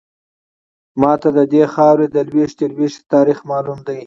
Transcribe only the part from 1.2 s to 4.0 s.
ددې خاورې د لویشتې لویشتې تاریخ معلوم دی.